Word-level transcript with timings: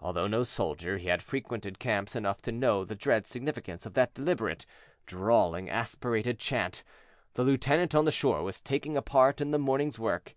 Although 0.00 0.26
no 0.26 0.42
soldier, 0.42 0.98
he 0.98 1.06
had 1.06 1.22
frequented 1.22 1.78
camps 1.78 2.16
enough 2.16 2.42
to 2.42 2.50
know 2.50 2.84
the 2.84 2.96
dread 2.96 3.24
significance 3.28 3.86
of 3.86 3.94
that 3.94 4.14
deliberate, 4.14 4.66
drawling, 5.06 5.70
aspirated 5.70 6.40
chant; 6.40 6.82
the 7.34 7.44
lieutenant 7.44 7.94
on 7.94 8.10
shore 8.10 8.42
was 8.42 8.60
taking 8.60 8.96
a 8.96 9.00
part 9.02 9.40
in 9.40 9.52
the 9.52 9.60
morning's 9.60 9.96
work. 9.96 10.34